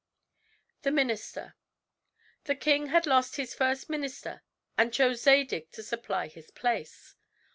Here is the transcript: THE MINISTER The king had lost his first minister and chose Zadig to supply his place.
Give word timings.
THE 0.81 0.89
MINISTER 0.89 1.53
The 2.45 2.55
king 2.55 2.87
had 2.87 3.05
lost 3.05 3.35
his 3.35 3.53
first 3.53 3.87
minister 3.87 4.41
and 4.75 4.91
chose 4.91 5.21
Zadig 5.21 5.69
to 5.73 5.83
supply 5.83 6.25
his 6.25 6.49
place. 6.49 7.13